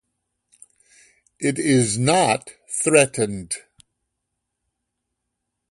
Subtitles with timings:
[1.39, 3.53] It is not threatened.